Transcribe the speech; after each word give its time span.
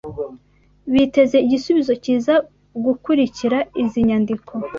biteze 0.93 1.35
igisubizo 1.45 1.91
kiza 2.03 2.35
gukurikira 2.85 3.57
izi 3.81 3.99
nyandiko 4.07 4.51